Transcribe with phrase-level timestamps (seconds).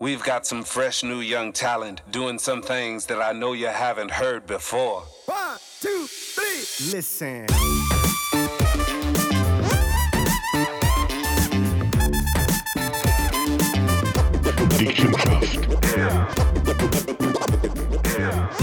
[0.00, 4.12] We've got some fresh new young talent doing some things that I know you haven't
[4.12, 5.02] heard before.
[5.26, 6.92] One, two, three.
[6.92, 7.46] Listen.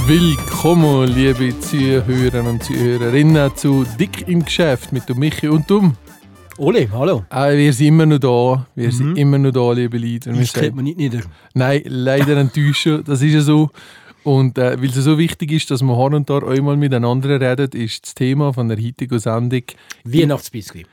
[0.07, 5.97] Willkommen, liebe Zuhörer und Zuhörerinnen, zu Dick im Geschäft mit dem Michi und dem.
[6.57, 7.25] Ole, hallo.
[7.29, 8.65] Äh, wir sind immer noch da.
[8.75, 10.31] Wir sind immer noch da, liebe Leute.
[10.31, 11.19] Das sagen- man nicht nieder.
[11.53, 13.03] Nein, leider enttäuschen.
[13.03, 13.71] Das ist ja so.
[14.23, 17.69] Und äh, weil es so wichtig ist, dass wir hier und da einmal miteinander reden,
[17.79, 19.63] ist das Thema von der heutigen Sendung.
[20.05, 20.87] Weihnachtsbiskuit.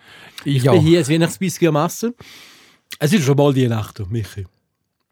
[0.45, 2.15] Ich ja, bin hier als Weihnachtsbiskuit am Essen.
[2.99, 4.45] Es ist schon bald Weihnachten, Michi.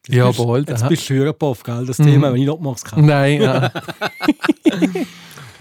[0.06, 0.69] Jetzt ja, bist, bald.
[0.69, 0.88] Jetzt aha.
[0.88, 1.86] bist du Hörerpuff, gell?
[1.86, 3.06] Das Thema, wenn ich nicht mach's kann.
[3.06, 3.41] Nein,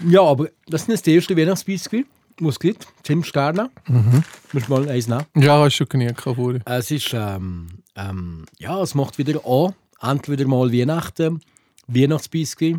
[0.08, 2.06] Ja, aber das ist das erste Weihnachtsbiskuit,
[2.40, 2.86] was es gibt.
[3.02, 3.70] Tim Sterner.
[3.88, 4.22] Mhm.
[4.52, 5.24] Muss mal eins nehmen.
[5.36, 6.60] ja, hast du schon genug vorher.
[6.64, 9.74] Es ist, ähm, ähm, ja, es macht wieder an.
[10.02, 11.40] Endlich wieder mal Weihnachten.
[11.86, 12.78] Weihnachtsbiskuit.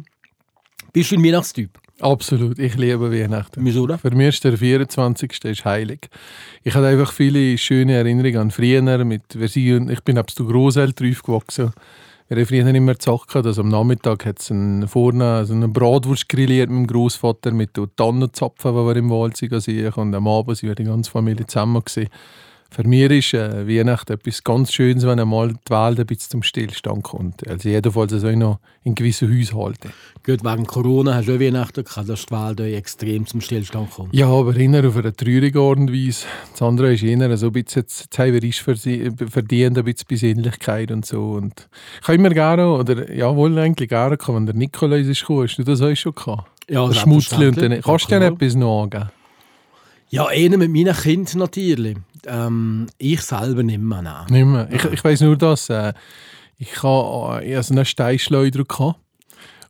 [0.94, 1.80] Bist du ein Weihnachtstyp?
[2.02, 3.64] Absolut, ich liebe Weihnachten.
[3.64, 3.88] Wieso?
[3.88, 5.46] Für mich ist der 24.
[5.46, 6.10] ist heilig.
[6.64, 8.82] Ich habe einfach viele schöne Erinnerungen an früher.
[9.06, 11.72] Mit, sind, ich bin ab zu Großeltern aufgewachsen.
[12.32, 16.30] Wir haben früher immer gesagt, dass am Nachmittag hat es einen, vorne also eine Bratwurst
[16.30, 19.92] grilliert mit dem Großvater mit den Tannenzapfen, die wir im Wald sehen.
[19.94, 21.84] Und am Abend sind wir die ganze Familie zusammen.
[21.84, 22.08] Gewesen.
[22.74, 26.44] Für mich ist äh, Weihnachten etwas ganz Schönes, wenn einmal die Welt ein bisschen zum
[26.44, 27.46] Stillstand kommt.
[27.46, 29.92] Also jedenfalls soll noch in gewissen Haushalten.
[30.26, 34.16] Gut, wegen Corona hast du auch Weihnachten gehabt, dass die Welt extrem zum Stillstand kommt.
[34.16, 36.26] Ja, aber eher auf eine traurige Art und Weise.
[36.54, 40.92] Das andere ist eher so ein bisschen, jetzt haben wir ist verdient, ein bisschen Besinnlichkeit
[40.92, 41.32] und so.
[41.32, 41.68] Und
[42.02, 45.44] ich habe immer gerne, oder ja, wohl eigentlich gerne wenn der Nikolaus ist gekommen.
[45.44, 46.50] Hast du das auch schon gehabt?
[46.70, 47.84] Ja, Der Schmutzli und dann, selbstverständlich.
[47.84, 49.10] kannst du Ja, dir etwas noch angeben?
[50.10, 51.98] Ja, einer mit meinen Kindern natürlich.
[52.28, 54.02] Ähm, ich selber nicht mehr.
[54.02, 54.26] Nein.
[54.30, 54.68] Nicht mehr.
[54.72, 55.94] Ich, ich weiss nur, dass äh,
[56.58, 59.00] ich, ha- ich hatte einen Steinschleuder gehabt.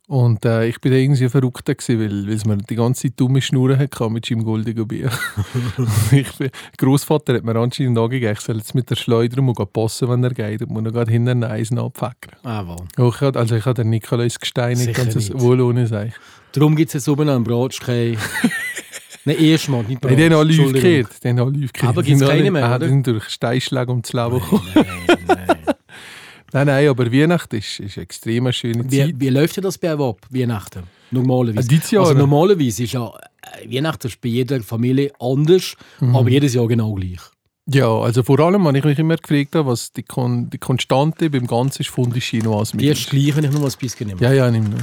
[0.07, 3.79] Und äh, ich bin irgendwie verrückt, gewesen, weil, weil mir die ganze Zeit dumme Schnurren
[3.79, 5.09] hatte mit seinem goldigen Bier.
[6.12, 10.09] ich bin, Großvater hat mir anscheinend angegeben, ich soll jetzt mit der Schleuder mal passen,
[10.09, 10.63] wenn er geht.
[10.63, 12.35] Und muss noch gerade hinten Eisen abfäckern.
[12.44, 12.75] Ah, wohl.
[12.97, 16.12] Oh, Also ich habe den Nikolaus gesteinigt, ganz wohl ohne sich.
[16.51, 18.18] Darum gibt es jetzt oben einen Bratschkei.
[19.25, 20.65] Nein, erstmal, nicht alle Entschuldigung.
[20.75, 21.09] aufgehört.
[21.23, 21.83] Die haben alle aufgehört.
[21.83, 22.87] Aber sind alle- keine mehr, Ah, oder?
[22.87, 24.67] Sind durch Steinschläge ums Leben gekommen.
[24.75, 24.85] Nein,
[25.27, 25.47] nein.
[26.53, 28.91] Nein, nein, aber Weihnachten ist, ist eine extrem schöne Zeit.
[28.91, 30.83] Wie, wie läuft denn das bei euch ab, Weihnachten?
[31.11, 31.65] Normalerweise.
[31.65, 36.13] Dieses Jahr, also normalerweise ist ja äh, Weihnachten ist bei jeder Familie anders, Mhm.
[36.13, 37.21] aber jedes Jahr genau gleich.
[37.67, 41.29] Ja, also vor allem, wenn ich mich immer gefragt habe, was die, Kon die Konstante
[41.29, 44.19] beim Ganzen ist, Fondue Chinoise Die ist gleich, wenn ich nur ein bisschen nehme.
[44.21, 44.79] Ja, ja, nimm nur.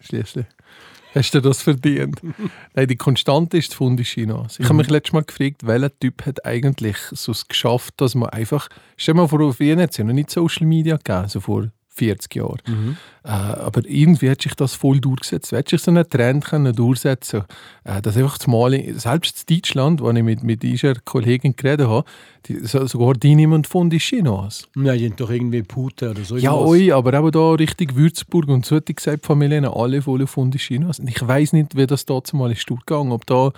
[0.00, 0.46] Schließlich.
[1.16, 2.20] Hast du das verdient?
[2.74, 4.60] Nein, die Konstante ist die Fondue Chinoise.
[4.60, 8.28] Ich habe mich letztes Mal gefragt, welcher Typ hat eigentlich so es geschafft, dass man
[8.28, 8.68] einfach...
[8.98, 11.40] Stell dir mal vor, auf Wien hat es ja noch nicht Social Media gegeben, so
[11.40, 12.58] vor 40 Jahren.
[13.24, 15.50] Äh, aber irgendwie hat sich das voll durchgesetzt.
[15.50, 17.44] Du hättest so einen Trend können durchsetzen
[17.84, 21.88] äh, dass einfach das Mal, selbst in Deutschland, wo ich mit, mit dieser Kollegin geredet
[21.88, 22.04] habe,
[22.46, 24.66] die, so, sogar die niemand Fondue Chinoise.
[24.74, 26.36] Nein, die haben doch irgendwie Pute oder so.
[26.36, 30.02] Ja, oi, aber auch da Richtung Würzburg und so hat die gesagt, die Familien alle
[30.02, 31.02] voll auf Fondue Chinoise.
[31.02, 33.52] Und ich weiß nicht, wie das da zumal ist durchgegangen, ob da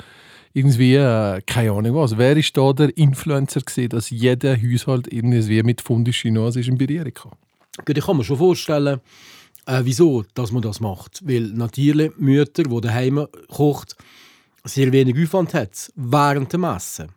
[0.52, 5.62] irgendwie, äh, keine Ahnung was, wer ist da der Influencer gesehen, dass jeder Haushalt irgendwie
[5.62, 7.32] mit ist in Berührung kam?
[7.86, 9.00] Ich kann mir schon vorstellen,
[9.66, 11.20] äh, wieso dass man das macht.
[11.24, 13.96] Weil natürlich Mütter, die daheim kocht,
[14.64, 17.08] sehr wenig Aufwand hat während dem Essen.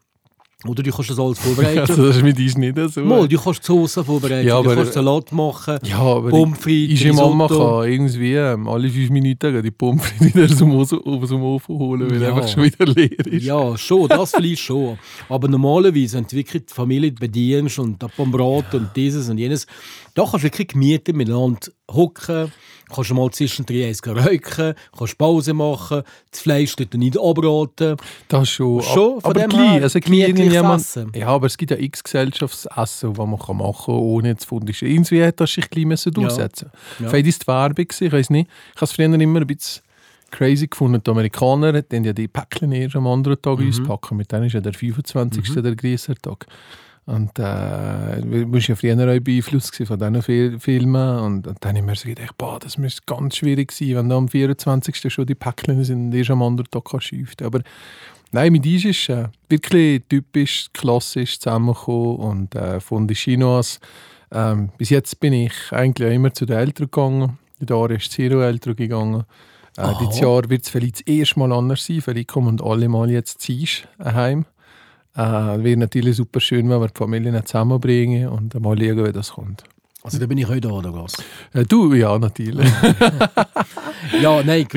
[0.68, 1.80] Oder du kannst das alles vorbereiten.
[1.80, 3.02] Also das ist mit uns nicht so.
[3.02, 6.60] Mal, du kannst die Soße vorbereiten, Ja, du aber- kannst Salat machen, ja, aber Pommes
[6.60, 7.80] frites, Unsere Mama Risotto.
[7.82, 11.42] kann irgendwie ähm, alle fünf Minuten die Pommes frites wieder aus dem, Ofen- aus dem
[11.44, 12.36] Ofen holen, weil Ja.
[12.36, 13.44] einfach schon wieder leer ist.
[13.46, 15.00] Ja, schon, das vielleicht schon.
[15.30, 19.38] Aber normalerweise, wenn du wirklich die Familie bedienst und ab am Brat und dieses und
[19.40, 19.66] jenes,
[20.14, 21.60] da kannst du wirklich gemietet miteinander
[21.94, 22.52] hocken,
[22.94, 27.98] kannst du mal zwischendrin eins räuchen, kannst Pause machen, das Fleisch dort nicht anbraten.
[28.28, 28.82] Das schon.
[28.82, 31.12] Schon, von aber dem gleich, also gleich Essen.
[31.16, 34.74] Ja, aber es gibt ja x Gesellschaftsessen, das man kann machen kann, ohne jetzt Fondue
[34.74, 34.94] Chinoise.
[34.96, 36.70] Irgendwie hat das sich gleich müssen durchsetzen
[37.00, 37.10] Ja.
[37.10, 38.50] Vielleicht ist die Werbung, ich weiß nicht.
[38.50, 39.84] Ich habe es früher immer ein bisschen
[40.32, 41.02] crazy gefunden.
[41.06, 43.68] Die Amerikaner die haben ja die Päckchen erst am anderen Tag Mhm.
[43.70, 44.18] auspacken.
[44.18, 45.62] Mit denen ist ja der 25.
[45.62, 46.46] der Grießertag.
[47.06, 51.20] Und äh, du warst ja früher auch beeinflusst von diesen Fil Filmen.
[51.20, 54.10] Und, und dann habe ich mir so gedacht, boah, das müsste ganz schwierig sein, wenn
[54.10, 55.12] da am 24.
[55.12, 57.48] schon die Päckchen sind und erst am anderen Tag schüften.
[57.48, 57.62] Aber
[58.32, 63.80] nein, mit uns ist äh, wirklich typisch, klassisch zusammengekommen und äh, von den Chinoise.
[64.32, 67.40] Ähm, bis jetzt bin ich eigentlich auch immer zu den Eltern gegangen.
[67.60, 69.24] In der Jahre ist Zero Eltern gegangen.
[69.78, 72.02] Äh, dieses Jahr wird es vielleicht das erste Mal anders sein.
[72.02, 74.46] Vielleicht kommen alle mal jetzt ziehst heim.
[75.16, 75.22] Äh,
[75.64, 79.64] wäre natürlich super schön, wenn wir die Familien zusammenbringen und mal schauen, wie das kommt.
[80.04, 81.14] Also da bin ich heute da, oder was?
[81.54, 82.68] Äh, du, ja, natürlich.
[84.22, 84.68] Ja, nein,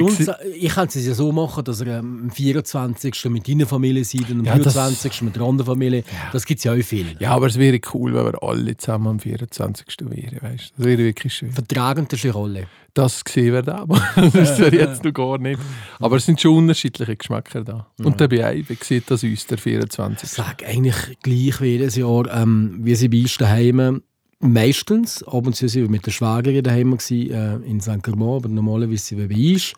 [0.54, 3.24] ich kann es ja so machen, dass er ähm, am 24.
[3.30, 5.22] mit deiner Familie seid und am Ja, das- 24.
[5.22, 6.04] mit der anderen Familie.
[6.32, 7.16] Das gibt es ja auch viel.
[7.18, 9.86] ja, aber es wäre cool, wenn wir alle zusammen am 24.
[10.02, 10.74] wären, weißt.
[10.76, 11.52] Das wäre wirklich schön.
[11.52, 12.66] Vertragend ist eine Rolle.
[12.94, 14.00] Das gesehen wird aber.
[14.16, 15.60] das ist jetzt noch gar nicht.
[15.98, 17.86] Aber es sind schon unterschiedliche Geschmäcker da.
[17.98, 20.22] Und der BI, wie sieht das uns, der 24.
[20.22, 24.02] Ich sage eigentlich gleich wie jedes Jahr, ähm, wir sind bei uns daheim.
[24.38, 28.02] Meistens, ab und zu sind wir mit der Schwägerin daheim gewesen, äh, in St.
[28.02, 29.72] Germain, aber normalerweise sind wir bei uns.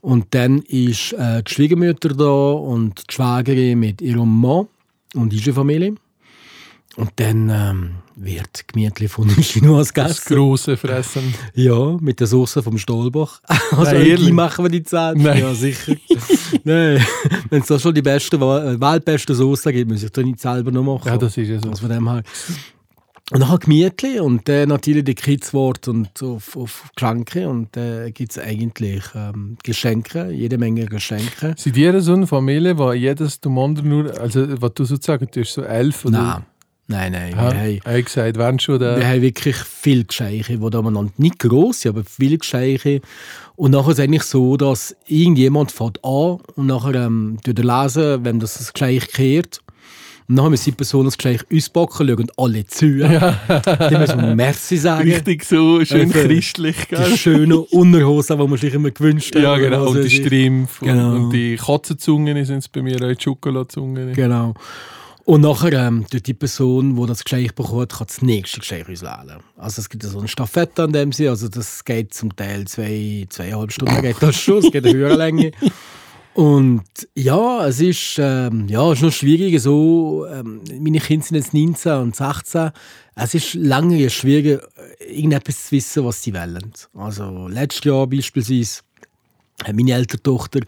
[0.00, 4.66] Und dann ist äh, die Schwiegermutter da und die Schwägerin mit ihrem Mann
[5.14, 5.94] und ihrer Familie.
[6.96, 10.34] Und dann ähm, wird gemütlich von den Chinois Das gegessen.
[10.34, 11.34] grosse Fressen.
[11.54, 13.40] Ja, mit der Soße vom Stolbach.
[13.72, 15.14] Also Nein, machen wir die Zähne.
[15.22, 15.40] Nein.
[15.40, 15.94] Ja, sicher.
[16.64, 17.04] Nein,
[17.50, 20.70] wenn es da schon die beste, äh, weltbeste Soße gibt, muss ich da nicht selber
[20.70, 21.08] noch machen.
[21.08, 21.70] Ja, das ist ja so.
[21.70, 22.22] Also von dem her.
[23.32, 28.12] Und dann gemütlich und dann natürlich die Kids Wort und auf, auf Geschenke und dann
[28.12, 31.54] gibt es eigentlich ähm, Geschenke, jede Menge Geschenke.
[31.56, 35.40] Sind ihr so eine Familie, wo jedes dem anderen nur, also was du sozusagen, du
[35.40, 36.22] hast so elf oder?
[36.22, 36.44] Nein,
[36.88, 37.32] nein, nein.
[37.32, 38.96] Ja, Wir, haben, habe ich gesagt, wenn schon der...
[38.98, 43.00] wir haben wirklich viele Geschenke, die da man nicht grosse, aber viele Geschenke.
[43.56, 48.40] Und nachher ist es eigentlich so, dass irgendjemand fährt an und nachher ähm, lesen, wenn
[48.40, 49.60] das das Geschenk kehrt.
[50.26, 52.86] Und dann müssen die Person das Geschenk auspacken, schauen alle zu.
[52.86, 53.38] Ja.
[53.62, 55.12] Dann müssen wir Merci sagen.
[55.12, 57.16] Richtig so, schön Einfach christlich, Die gell?
[57.18, 59.42] schönen Unterhosen, die man sich immer gewünscht hat.
[59.42, 59.84] Ja, genau.
[59.84, 60.10] was Und die.
[60.10, 61.10] Strümpfe Genau.
[61.10, 64.14] und, und die Katzenzungen sind es bei mir, auch die Schokoladezungen.
[64.14, 64.54] Genau.
[65.24, 69.40] Und nachher, ähm, durch die Person, die das Geschenk bekommt, kann das nächste Geschenk auswählen.
[69.56, 73.26] Also es gibt so eine Staffette an dem sie, also das geht zum Teil zwei,
[73.30, 75.52] zweieinhalb Stunden geht das schon, es geht eine höhere Länge.
[76.34, 76.82] Und
[77.14, 81.54] ja, es ist, ähm, ja, es ist noch schwierig, so, ähm, meine Kinder sind jetzt
[81.54, 82.72] 19 und 16,
[83.14, 84.60] es ist lange schwierig,
[84.98, 86.72] äh, irgendetwas zu wissen, was sie wollen.
[86.92, 88.82] Also letztes Jahr beispielsweise
[89.62, 90.60] hat meine ältere Tochter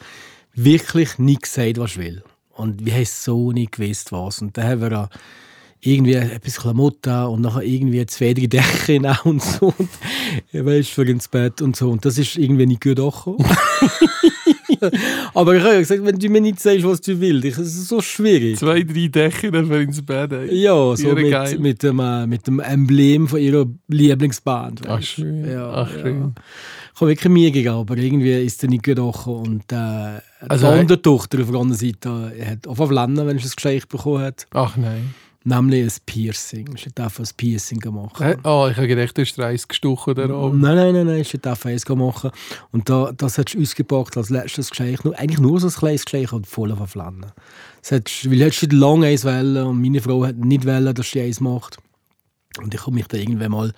[0.55, 2.23] wirklich nicht gesagt, was sie will.
[2.57, 4.41] Und wir haben so nicht gewusst, was.
[4.43, 5.09] Und dann haben wir auch
[5.81, 9.75] irgendwie ein bisschen Klamotten und nachher irgendwie zwei, drei Decken auch und so.
[9.77, 11.91] Und, weißt, für ins Bett und so.
[11.91, 13.39] Und das ist irgendwie nicht gut angekommen.
[15.35, 17.77] Aber ich habe ja gesagt, wenn du mir nicht sagst, was du willst, ich- es
[17.77, 18.59] ist so schwierig.
[18.59, 20.33] Zwei, drei Dächer dafür ins Bett.
[20.33, 20.55] ey.
[20.63, 21.59] Ja, so mit, geil.
[21.59, 24.83] mit, dem, äh, mit dem Emblem von ihrer Lieblingsband.
[24.87, 25.09] Ach, weisst.
[25.09, 25.49] schön.
[25.51, 26.33] Ja, Ach, ja.
[26.97, 29.47] Ich habe wirklich Mühe gegeben, aber irgendwie ist er nicht gut angekommen.
[29.47, 33.49] Und äh, Also, die andere Tochter auf der anderen Seite hat auf Lernen, wenn sie
[33.49, 34.47] ein Geschenk bekommen hat.
[34.55, 35.15] Ach nein.
[35.45, 36.75] Nämlich ein Piercing.
[36.79, 38.27] Sie darf ein Piercing machen.
[38.27, 38.37] Hä?
[38.45, 41.67] Oh, ich habe gedacht, du hast Reis gestochen oder Nein, nein, nein, nein, sie darf
[41.67, 42.31] eins machen.
[42.73, 45.01] Und da, das hat sie ausgepackt als letztes Geschenk.
[45.19, 47.27] Eigentlich nur so ein kleines Geschenk und voll auf Flannen.
[47.91, 51.21] Hat, weil hättest du lange eins wollen und meine Frau hat nicht wollen, dass sie
[51.21, 51.77] eins macht.
[52.59, 53.73] Und ich habe mich da irgendwann mal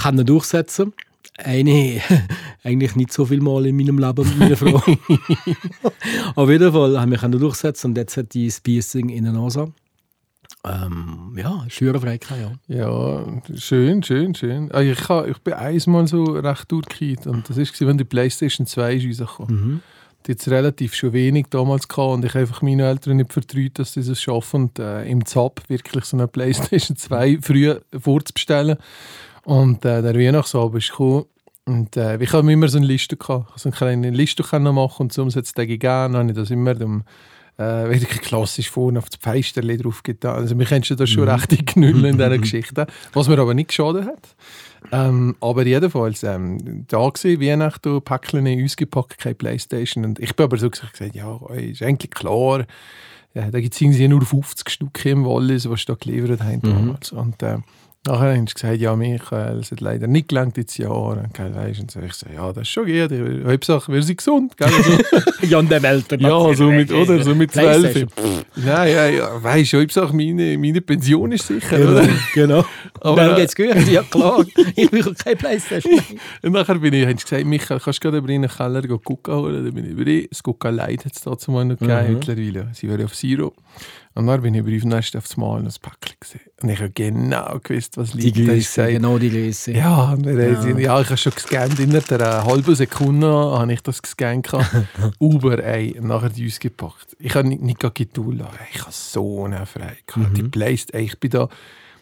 [0.00, 0.92] können durchsetzen
[1.38, 2.00] eine,
[2.64, 4.82] eigentlich nicht so viel Mal in meinem Leben mit meiner Frau.
[6.34, 9.72] Auf jeden Fall haben wir durchsetzen und jetzt hat die das Piercing in der Nase.
[10.64, 12.52] Ähm, ja, Schürenfreiheit, ja.
[12.68, 13.26] Ja,
[13.56, 14.70] schön, schön, schön.
[14.72, 18.66] Ah, Ich, ha- ich bin einmal so recht durchgekehrt und das war, wenn die Playstation
[18.66, 19.60] 2 ist rausgekommen.
[19.72, 19.80] Mhm.
[20.24, 23.32] Die hat es relativ schon wenig damals gehabt und ich habe einfach meine Eltern nicht
[23.32, 27.74] vertraut, dass sie das schaffen und äh, im Zap wirklich so eine Playstation 2 früh
[27.98, 28.76] vorzubestellen.
[29.44, 31.24] Und äh, der Weihnachtsabend ist gekommen
[31.64, 33.52] und äh, ich habe immer so eine Liste gehabt.
[33.56, 35.80] Ich so eine kleine Liste können machen und so es gegeben.
[35.80, 37.04] Dann habe ich das immer dem
[37.58, 40.36] äh, wirklich klassisch vorne auf das Feisterli drauf getan.
[40.36, 42.86] Also wir kennst du das schon recht in Knüllen in dieser Geschichte.
[43.12, 44.36] Was mir aber nicht geschadet hat.
[44.90, 50.04] Ähm, aber jedenfalls, ähm, da gesehen, Weihnachten, Päckchen ausgepackt, keine Playstation.
[50.04, 52.64] Und ich bin aber so gesagt, ja, ist eigentlich klar.
[53.34, 57.12] Ja, da gibt es irgendwie nur 50 Stück im Wallis, was da geliefert haben damals.
[57.12, 57.58] Und äh,
[58.04, 61.16] nachher haben sie gesagt, ja, Michael, es hat leider nicht gelangt jetzt Jahr.
[61.18, 63.10] Und, gell, weisst, und so, ich so, ja, das ist schon gut.
[63.12, 64.56] Ich- Hauptsache, wir sind gesund.
[64.56, 64.66] Gell?
[64.68, 64.98] Also,
[65.48, 66.06] Ja, und der Welt.
[66.20, 67.22] ja, so mit, oder?
[67.22, 67.52] So mit.
[67.52, 68.06] 12.
[68.56, 71.90] Nein, ja, ja, weißt du, Hauptsache meine, meine Pension ist sicher, Genau.
[71.92, 72.08] oder?
[72.34, 72.64] genau.
[73.00, 73.74] Aber, dann äh, geht's gut.
[73.88, 74.44] Ja, klar.
[74.76, 76.00] Ich will keine Playstation.
[76.42, 78.82] Und nachher bin ich, haben sie gesagt, Michael, kannst du gerade über in den Keller
[78.82, 79.64] holen?
[79.64, 80.04] Dann bin ich über.
[80.30, 82.68] Das Coca Light hat es dazu mal noch gegeben, mittlerweile.
[82.74, 83.52] Sie wäre auf Zero.
[84.14, 86.40] Und dann bin ich über auf Nest aufs Mal und das Päckchen gesehen.
[86.60, 88.48] Und ich habe genau gewusst, was Die liegt.
[88.48, 89.72] Da ist Größe, genau die Größe.
[89.72, 90.78] Ja, und dann ja.
[90.78, 91.80] ja, ich habe schon gescannt.
[91.80, 94.50] Innerhalb einer halben Sekunde habe ich das gescannt.
[95.18, 97.16] Uber, ey, nachher die ausgepackt.
[97.18, 100.36] Ich habe nicht, nicht Ich habe so eine Freude gehabt.
[100.36, 101.48] Die Playstation, ey, ich bin da...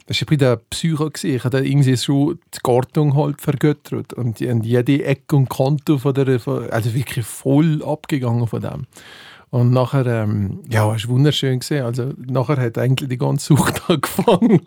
[0.06, 1.08] Das war bei der Psycho.
[1.08, 1.36] gewesen.
[1.36, 4.12] Ich habe da irgendwie schon die Gartung halt vergöttert.
[4.14, 6.26] Und, die- und jede Ecke und Kante von der...
[6.72, 8.86] Also wirklich voll abgegangen von dem.
[9.50, 11.84] Und nachher, ähm, ja, es war wunderschön gesehen.
[11.84, 14.60] Also nachher hat eigentlich die ganze Sucht angefangen.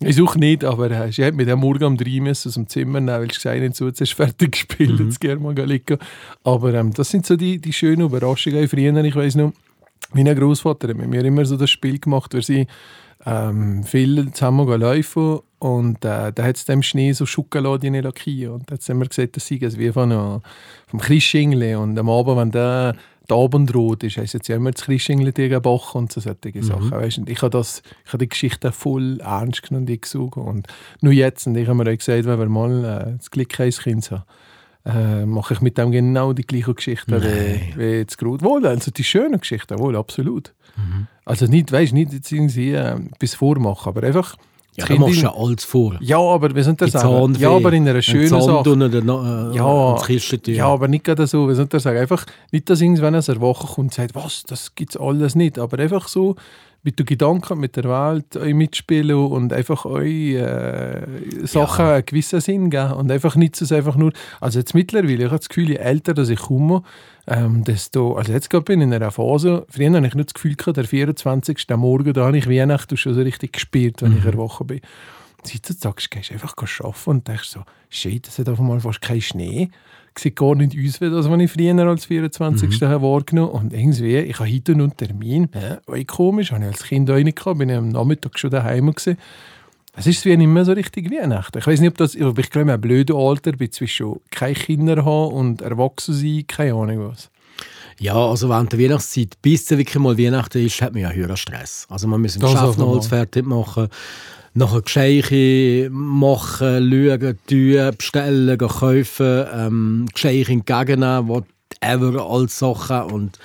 [0.00, 2.68] Ich suche nicht, aber äh, sie hat mit dem Morgen um drei müssen aus dem
[2.68, 5.98] Zimmer nehmen, weil sie gesagt so, jetzt du fertig gespielt, jetzt gehen wir mal.
[6.44, 8.68] Aber ähm, das sind so die, die schönen Überraschungen.
[8.68, 9.52] Früher, ich weiß noch,
[10.12, 12.68] mein Großvater hat mit mir immer so das Spiel gemacht, weil sie
[13.26, 18.70] ähm, viel zusammen laufen und äh, da hat es dem Schnee so Schokolade lackiert und
[18.70, 20.40] da hat immer gesagt, das sei wie von einem,
[20.86, 22.94] vom Christschingli und am Abend, wenn der
[23.30, 26.62] die Abendrot ist, heisst jetzt ja immer das Christschingli gegen Bach und so solche mhm.
[26.62, 26.90] Sachen.
[26.90, 30.66] Weißt, ich habe hab die Geschichte voll ernst genommen und eingesogen und
[31.00, 33.70] nur jetzt, und ich habe mir auch gesagt, wenn wir mal äh, das Glück haben,
[33.70, 34.24] Kind haben,
[34.84, 38.42] äh, mache ich mit dem genau die gleiche Geschichte wie, wie jetzt gerade.
[38.42, 40.54] Wohl, also die schönen Geschichten, wohl, absolut.
[40.76, 41.06] Mhm.
[41.24, 44.36] Also nicht, weißt nicht jetzt irgendwie äh, bis vormachen, aber einfach.
[44.78, 45.96] Ja, du machst ja alles vor.
[46.00, 47.34] Ja, aber wir sind das sagen?
[47.38, 48.70] Ja, aber in einer schönen Sache.
[48.70, 49.96] Und äh, ja,
[50.46, 51.48] ja, aber nicht gerade so.
[51.48, 51.98] Wir sind das sagen?
[51.98, 55.58] Einfach nicht, dass irgendwann eine Woche kommt und sagt, was, das gibt es alles nicht.
[55.58, 56.36] Aber einfach so,
[56.88, 61.02] mit den Gedanken mit der Welt euch mitspielen und einfach euch äh,
[61.44, 61.94] Sachen ja.
[61.96, 65.36] einen gewissen Sinn geben und einfach nicht so einfach nur, also jetzt mittlerweile, ich habe
[65.36, 66.82] das Gefühl, je älter dass ich komme,
[67.26, 70.34] ähm, desto, also jetzt gerade bin ich in einer Phase, früher habe ich nicht das
[70.34, 71.66] Gefühl gehabt, der 24.
[71.76, 74.18] Morgen, da habe ich Weihnachten schon so richtig gespielt, wenn mhm.
[74.18, 74.80] ich erwachen bin.
[75.44, 79.20] Heutzutage gehst du einfach arbeiten und denkst so, shit, es hat auf einmal fast keinen
[79.20, 79.68] Schnee
[80.16, 82.80] sieht gar nicht aus, wie das, was ich früher als 24.
[82.80, 83.02] Mhm.
[83.02, 83.64] wahrgenommen habe.
[83.64, 85.48] Und irgendwie, ich habe heute noch einen Termin.
[85.54, 88.86] Ja, komisch, habe ich als Kind auch nicht gehabt, bin ich am Nachmittag schon daheim
[88.86, 89.18] gewesen.
[89.96, 91.58] Es ist wie nicht mehr so richtig Weihnachten.
[91.58, 95.04] Ich weiß nicht, ob das, ob ich glaube, ein blödes Alter bin, zwischen keine Kinder
[95.04, 97.30] haben und erwachsen sein, keine Ahnung was.
[97.98, 101.36] Ja, also während der Weihnachtszeit, bis es wirklich mal Weihnachten ist, hat man ja höheren
[101.36, 101.86] Stress.
[101.90, 103.88] Also man muss im noch alles fertig machen
[104.58, 113.38] nachher Geschenke machen, schauen, tun, bestellen, kaufen, ähm, Geschenke entgegennehmen, whatever, alles Sachen und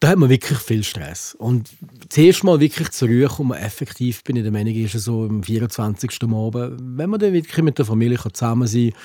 [0.00, 1.34] da hat man wirklich viel Stress.
[1.38, 1.70] Und
[2.10, 6.22] zuerst mal wirklich zur Ruhe kommen, effektiv bin ich der Meinung, ist so am 24.
[6.24, 9.00] Abend, wenn man dann wirklich mit der Familie zusammen sein kann,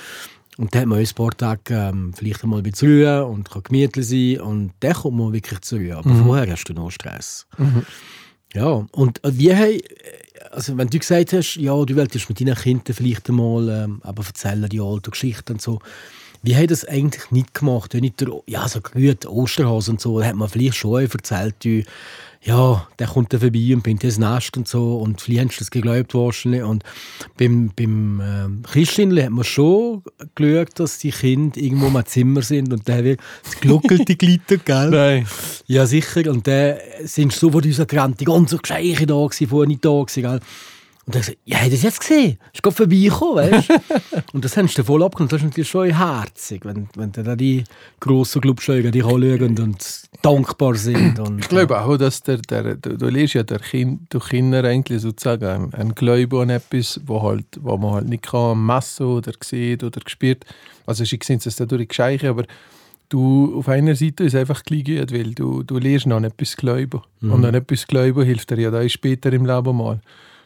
[0.58, 3.64] und dann hat man ein paar Tage ähm, vielleicht einmal ein bisschen Ruhe und kann
[3.64, 5.96] gemütlich sein und dann kommt man wirklich zur Ruhe.
[5.96, 6.26] Aber mhm.
[6.26, 7.48] vorher hast du noch Stress.
[7.58, 7.84] Mhm.
[8.54, 9.80] Ja, und wir haben
[10.52, 14.26] also wenn du gesagt hast, ja, du wolltest mit deinen Kindern vielleicht einmal ähm, aber
[14.26, 15.80] erzählen, die alten Geschichten und so,
[16.44, 17.94] wie haben das eigentlich nicht gemacht?
[17.94, 21.84] Nicht der, ja, so gut, Osterhase und so, hat man vielleicht schon erzählt, du,
[22.44, 25.60] ja, der kommt da vorbei und bringt das Nest und so und vielleicht hast du
[25.60, 26.64] das geglaubt wahrscheinlich.
[26.64, 26.84] Und
[27.38, 30.02] beim, beim äh, Christlinle hat man schon
[30.34, 34.90] geschaut, dass die Kinder irgendwo im Zimmer sind und der wird das Glockelte gleitet, gell?
[34.90, 35.28] Nein.
[35.68, 36.32] Ja, sicher.
[36.32, 40.02] Und dann sind so von unserer Grenze die ganze Geschenke da gewesen, vorher nicht da
[40.02, 40.40] gewesen, gell?
[41.06, 42.38] Und dann gesagt, ja, du das jetzt gesehen?
[42.54, 43.74] Ist gerade vorbeigekommen, weißt du?
[44.34, 45.30] und das hast du voll abgenommen.
[45.30, 47.64] Das ist natürlich schon herzig, wenn, wenn dann die
[48.00, 51.20] grossen Clubschläger dich anschauen und dankbar sind.
[51.20, 54.64] Und, ich glaube auch, dass der, der, du, du lernst ja der kind, durch Kinder
[54.64, 59.32] eigentlich sozusagen ein, Glaube an etwas, wo, halt, wo man halt nicht kann messen oder
[59.44, 60.46] sieht oder spürt.
[60.86, 62.46] Also sie sind es dadurch Gescheiche, aber
[63.10, 67.02] du auf einer Seite ist einfach gleich gut, weil du, du lernst an etwas glauben.
[67.22, 67.32] Mhm.
[67.32, 70.00] Und an etwas glauben hilft dir ja dann später im Leben mal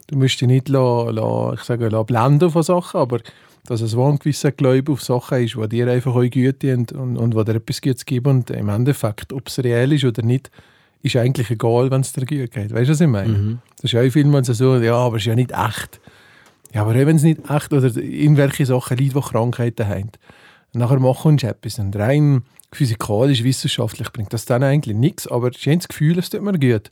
[0.07, 3.19] du musst dich nicht la, la, ich sage, la blenden von Sachen, aber
[3.65, 7.17] dass es ein gewisser Glaube auf Sachen ist, die dir einfach auch gut und, und,
[7.17, 10.51] und wo dir etwas Gutes geben und im Endeffekt, ob es real ist oder nicht,
[11.01, 12.73] ist eigentlich egal, wenn es dir gut geht.
[12.73, 13.33] Weißt du, was ich meine?
[13.33, 13.59] Mhm.
[13.77, 15.99] Das ist ja vielmals so, ja, aber es ist ja nicht echt.
[16.73, 20.11] Ja, aber wenn es nicht echt oder irgendwelche Sachen Leute, die Krankheiten haben,
[20.73, 25.65] nachher machen sie etwas und rein physikalisch, wissenschaftlich bringt das dann eigentlich nichts, aber ich
[25.65, 26.91] habe das Gefühl, es tut mir gut.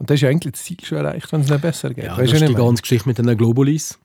[0.00, 2.04] Und das ist eigentlich das Ziel schon erreicht, wenn es nicht besser geht.
[2.04, 3.98] Ja, weißt das ist die ganze Geschichte mit den Globulis.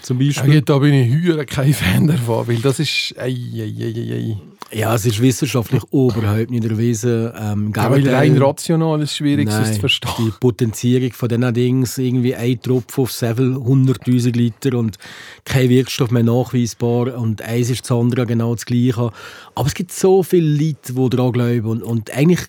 [0.00, 0.54] Zum Beispiel.
[0.54, 3.14] Ja, da bin ich höher kein Fan davon, weil das ist.
[3.18, 4.36] Ei, ei, ei, ei.
[4.70, 7.30] Ja, es ist wissenschaftlich überhaupt nicht erwiesen.
[7.38, 10.12] Ähm, ja, weil rein rational ist schwierig, es zu verstehen.
[10.26, 14.98] Die Potenzierung von diesen Dingen, irgendwie ein Tropfen auf 700'000 Liter und
[15.44, 19.10] kein Wirkstoff mehr nachweisbar und eins ist das andere genau das Gleiche.
[19.54, 22.40] Aber es gibt so viele Leute, die daran glauben und, und eigentlich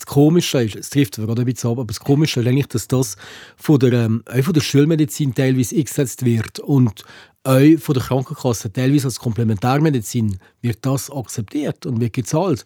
[0.00, 2.88] das Komische ist, es trifft gerade ein bisschen ab, aber das Komische ist eigentlich, dass
[2.88, 3.16] das
[3.56, 7.04] von der, ähm, auch von der Schulmedizin teilweise eingesetzt wird und
[7.44, 12.64] auch von der Krankenkasse teilweise als Komplementärmedizin wird das akzeptiert und wird gezahlt.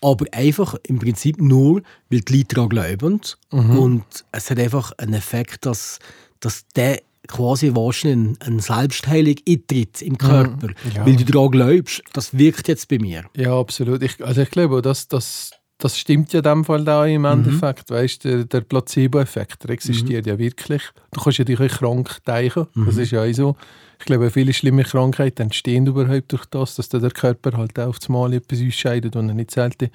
[0.00, 3.20] Aber einfach im Prinzip nur, weil die Leute daran glauben.
[3.52, 3.78] Mhm.
[3.78, 6.00] Und es hat einfach einen Effekt, dass,
[6.40, 10.68] dass der quasi wahrscheinlich ein, Selbstheilung eintritt im Körper.
[10.68, 10.92] Mhm.
[10.94, 11.06] Ja.
[11.06, 13.24] Weil du daran glaubst, das wirkt jetzt bei mir.
[13.36, 14.02] Ja, absolut.
[14.02, 17.26] Ich, also ich glaube, dass das das stimmt ja in dem Fall auch im mhm.
[17.26, 17.90] Endeffekt.
[17.90, 17.94] Mhm.
[17.94, 20.32] Weißt, der, der Placebo-Effekt existiert mhm.
[20.32, 20.82] ja wirklich.
[21.10, 22.66] Du kannst ja dich auch krank denken.
[22.74, 22.86] Mhm.
[22.86, 23.56] Das ist ja auch so.
[23.98, 28.32] Ich glaube, viele schlimme Krankheiten entstehen überhaupt durch das, dass der Körper halt auf einmal
[28.32, 29.90] etwas ausscheidet und er nicht sollte.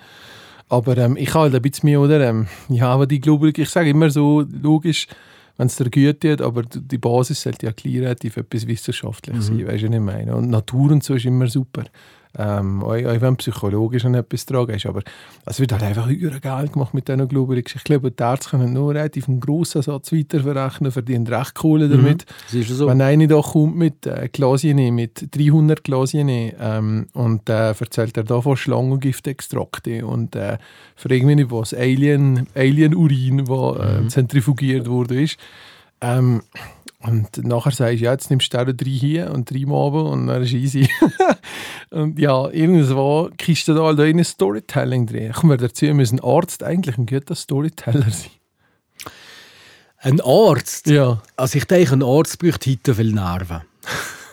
[0.70, 2.20] Aber ähm, ich habe halt ein bisschen mehr, oder?
[2.22, 5.08] Ähm, ja, aber die glaube ich, ich sage immer so logisch,
[5.58, 9.84] wenn es dir gut tut, aber die Basis sollte ja relativ etwas wissenschaftlich sein, weißt
[9.84, 10.36] du, was ich meine?
[10.36, 11.86] Und Natur und so ist immer super.
[12.38, 15.02] Ähm, auch, auch wenn psychologisch an etwas dran ist, aber
[15.46, 17.76] es wird halt einfach über Geld gemacht mit diesen Globulix.
[17.76, 22.26] Ich glaube, die Ärzte können nur relativ einen grossen Satz weiterverrechnen, verdienen recht Kohle damit.
[22.46, 22.88] Das ist ja so.
[22.88, 28.24] Wenn einer da kommt mit äh, Glasien, mit 300 Glasien ähm, und äh, erzählt er
[28.24, 30.58] da von Schlangengiftextrakte und äh,
[30.96, 34.10] fragt mich nicht, was Alien, Alien-Urin, was äh, Mhm.
[34.10, 35.38] zentrifugiert wurde, ist.
[36.02, 36.42] Ähm,
[37.00, 40.28] und nachher sagst du, ja, jetzt nimmst du auch drei hier und drei oben und
[40.28, 40.90] dann ist easy.
[41.92, 45.32] und ja, irgendwo kriegst du da halt ein Storytelling drin.
[45.32, 48.32] Kommen wir dazu, muss ein Arzt eigentlich ein guter Storyteller sein.
[50.00, 50.88] Ein Arzt?
[50.88, 51.22] Ja.
[51.36, 53.62] Also ich denke, ein Arzt braucht heute viel Nerven.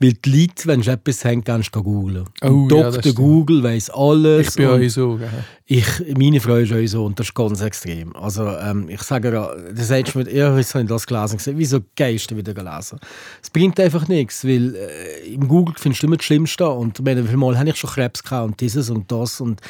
[0.00, 2.24] Weil die Leute, wenn sie etwas haben, kannst du googeln.
[2.42, 3.00] Oh, ja, Dr.
[3.00, 3.14] stimmt.
[3.16, 4.48] Google weiss alles.
[4.48, 5.20] Ich bin auch so.
[5.68, 8.14] Ich, meine Frau ist auch so und das ist ganz extrem.
[8.14, 11.38] Also ähm, ich sage ja, du sagst mir, ja, habe ich das gelesen.
[11.38, 13.00] Sage, Wieso gehst du wieder gelesen?
[13.42, 17.24] Es bringt einfach nichts, weil äh, im Google findest du immer das Schlimmste und meine,
[17.24, 19.60] wie viel Mal habe ich schon Krebs gehabt und dieses und das und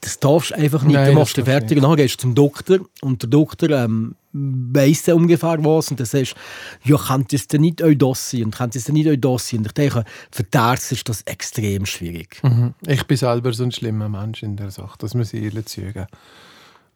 [0.00, 0.94] das darfst du einfach nicht.
[0.94, 4.16] Nein, du machst du fertig und dann gehst du zum Doktor und der Doktor ähm,
[4.32, 6.34] weiss dann ungefähr was und dann sagst
[6.84, 9.16] du, ja, könnte es denn nicht auch das sein und könnte es denn nicht auch
[9.16, 9.60] das sein?
[9.60, 12.40] Und ich denke, für die Ärzte ist das extrem schwierig.
[12.42, 12.74] Mhm.
[12.86, 16.06] Ich bin selber so ein schlimmer Mensch in der Sache, das muss ich ehrlich zugeben.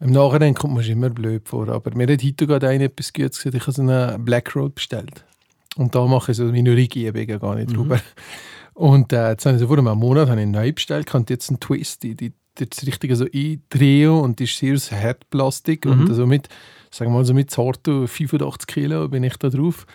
[0.01, 3.39] Im Nachhinein kommt mir immer blöd vor, aber mir hat heute gerade einer etwas Gutes
[3.39, 5.25] gesagt, ich habe so einen Black Road bestellt.
[5.77, 8.01] Und da mache ich so meine Rückgebungen gar nicht drüber.
[8.75, 11.49] Und äh, jetzt habe ich so vor einem Monat habe ich neu bestellt, kann jetzt
[11.49, 16.13] einen Twist, die, die, das richtige so eindrehen und die ist sehr aus Hartplastik und
[16.13, 16.49] so mit,
[16.95, 19.87] sagen wir mal so mit zarten 85 Kilo bin ich da drauf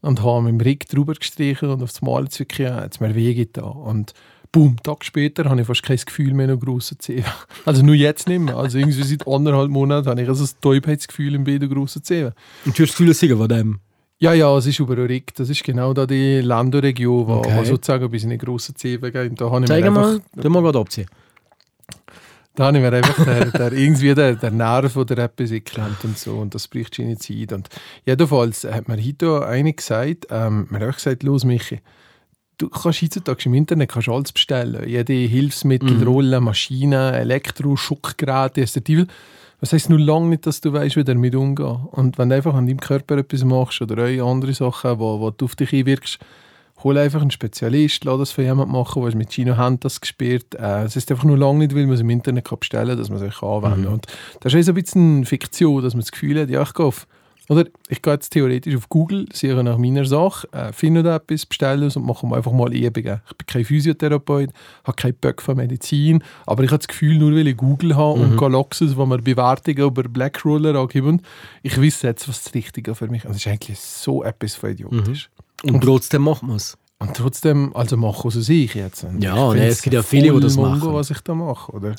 [0.00, 3.00] und habe mit dem Rig drüber gestrichen und auf das Mal jetzt wirklich, ja, jetzt
[3.00, 3.64] mir wehgetan.
[3.64, 4.12] Und
[4.52, 7.24] boom, Tag später habe ich fast kein Gefühl mehr noch grossen Zehen.
[7.64, 8.56] Also nur jetzt nicht mehr.
[8.56, 12.32] Also irgendwie seit anderthalb Monaten habe ich also das Täubheitsgefühl im beiden grossen Zehen.
[12.64, 13.80] Und du hast viele Sieger von dem.
[14.20, 15.32] Ja, ja, es ist über Rig.
[15.36, 17.56] Das ist genau da die Länderregion, wo, Okay.
[17.56, 20.52] wo sozusagen bis in die grossen Zehen Da habe ich Zeig mir mal, einfach, den
[20.52, 21.06] mal gerade abziehen.
[22.58, 26.18] Da habe ich mir einfach der, der, irgendwie der, der Nerv oder etwas geklemmt und
[26.18, 26.38] so.
[26.38, 27.52] Und das braucht schon Zeit.
[27.52, 27.68] Und
[28.04, 31.78] jedenfalls hat mir heute einer gesagt, ähm, mir hat auch gesagt, los Michi,
[32.58, 34.88] du kannst heutzutage im Internet kannst alles bestellen.
[34.88, 39.06] Jede Hilfsmittel, Rolle, Maschinen, Elektro, Schockgeräte, Teufel.
[39.60, 41.86] Was heisst nur lange nicht, dass du weißt, wie damit umgehen.
[41.92, 45.44] Und wenn du einfach an deinem Körper etwas machst oder andere Sachen, wo, wo du
[45.44, 46.18] auf dich einwirkst,
[46.84, 50.54] hol einfach einen Spezialist, lass das von jemandem machen, der mit Chino Hand das gespielt.
[50.54, 52.98] Äh, es ist einfach nur lange nicht, weil man es im Internet kann bestellen kann,
[52.98, 53.92] dass man es euch anwenden kann.
[53.94, 54.06] Und
[54.40, 57.06] das ist so ein bisschen Fiktion, dass man das Gefühl hat, ja, ich gehe auf
[57.48, 61.46] oder ich gehe jetzt theoretisch auf Google, suche nach meiner Sache, äh, finde da etwas,
[61.46, 63.20] bestelle es und mache mir einfach mal Übungen.
[63.30, 64.50] Ich bin kein Physiotherapeut,
[64.84, 68.20] habe keinen Bock von Medizin, aber ich habe das Gefühl, nur weil ich Google habe
[68.20, 71.22] und Galaxus, wo man Bewertungen über Blackroller angeben,
[71.62, 73.30] ich weiß jetzt, was das Richtige für mich ist.
[73.30, 75.30] Das ist eigentlich so etwas von idiotisch.
[75.64, 76.76] Und trotzdem macht man es.
[77.00, 79.04] Und trotzdem, also mache ich es ich jetzt.
[79.04, 80.92] Und Ja, nee, es gibt ja viele, die das machen.
[80.92, 81.94] was ich da mache, oder?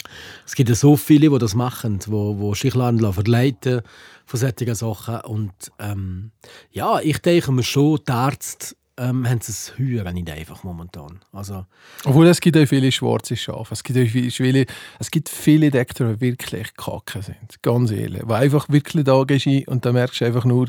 [0.46, 3.82] Es gibt ja so viele, die das machen, wo, wo sich lassen verleiten
[4.26, 5.22] von solchen Sachen.
[5.22, 6.32] Und ähm,
[6.72, 11.20] ja, ich denke mir schon, die Ärzte ähm, haben es hören nicht einfach momentan.
[11.32, 11.66] Also,
[12.06, 13.74] Obwohl es gibt auch viele schwarze Schafe.
[13.74, 14.66] Es gibt auch viele,
[15.00, 17.62] es gibt viele Dektor, die wirklich kacke sind.
[17.62, 18.24] Ganz ehrlich.
[18.28, 20.68] Die einfach wirklich da gehst und dann merkst du einfach nur,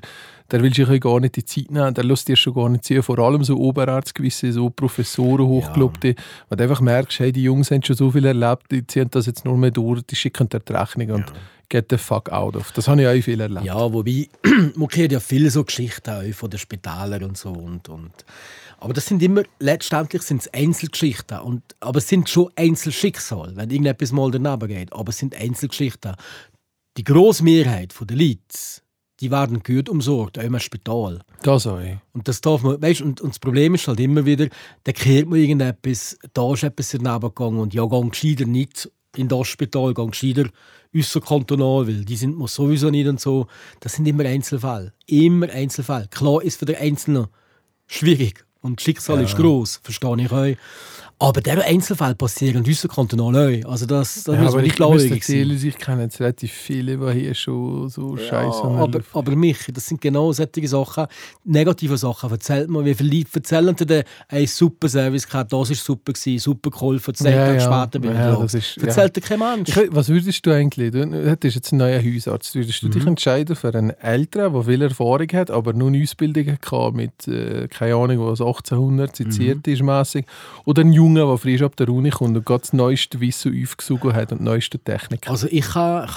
[0.50, 2.84] der will sich ja gar nicht die Zeit nehmen, der lässt dir schon gar nicht
[2.84, 3.02] zu.
[3.02, 6.14] Vor allem so Oberärzte, gewisse so Professoren, Hochgelobte,
[6.48, 9.26] wo du einfach merkst, hey, die Jungs haben schon so viel erlebt, die ziehen das
[9.26, 11.32] jetzt nur mehr durch, die schicken dir die Rechnung und
[11.70, 12.70] get the fuck out of.
[12.72, 13.64] Das habe ich auch viel erlebt.
[13.64, 14.28] ja, wobei,
[14.74, 17.50] man kennt ja viele so Geschichten auch von den Spitälern und so.
[17.50, 18.12] Und, und.
[18.78, 21.38] Aber das sind immer, letztendlich sind es Einzelgeschichten.
[21.40, 24.92] Und, aber es sind schon Einzelschicksale, wenn irgendetwas mal daneben geht.
[24.92, 26.14] Aber es sind Einzelgeschichten.
[26.96, 28.40] Die grosse Mehrheit der Leute,
[29.20, 31.20] die werden gut umsorgt, auch im Spital.
[31.42, 31.78] Das auch.
[31.78, 31.96] ich.
[32.12, 34.48] Und das darf man, weißt, und, und das Problem ist halt immer wieder,
[34.84, 39.28] da kehrt man irgendetwas, da ist etwas daneben gegangen und ja, gang gescheiter nicht in
[39.28, 40.50] das Spital, gang gescheiter
[41.20, 43.46] kantonal, weil die sind wir sowieso nicht und so.
[43.80, 44.92] Das sind immer Einzelfälle.
[45.06, 46.08] Immer Einzelfälle.
[46.10, 47.28] Klar ist für den Einzelnen
[47.86, 50.56] schwierig und das Schicksal ist groß, verstehe ich auch.
[51.22, 53.70] Aber diese Einzelfälle passieren kantonal auch.
[53.72, 55.68] Also das, das Ja, muss man ich nicht blauäugig erzählen, sein.
[55.68, 59.86] ich kenne jetzt relativ viele, die hier schon so scheiße Ja, aber, aber mich, das
[59.86, 61.06] sind genau solche Sachen,
[61.44, 62.30] negative Sachen.
[62.30, 66.38] Erzählt man, wie viele Leute erzählen dir ein super Service gehabt, das war super, gewesen,
[66.38, 67.60] super geholfen, zehn Ja, Tage ja.
[67.84, 68.54] später bin ich Ja, los.
[68.54, 68.78] ist-.
[68.82, 69.68] Erzählt dir kein Mensch.
[69.76, 73.56] Ich, was würdest du eigentlich, du hättest jetzt einen neuen Hausarzt, würdest du dich entscheiden
[73.56, 77.94] für einen Älteren, der viel Erfahrung hat, aber nur eine Ausbildung hatte mit, äh, keine
[77.96, 80.24] Ahnung, was 1800 seziert ist mässig,
[80.64, 84.12] oder einen Jungen, der frisch ab der Uni kommt und gerade das neueste Wissen aufgesogen
[84.12, 85.28] hat und die neueste Technik.
[85.28, 86.08] Also ich kann,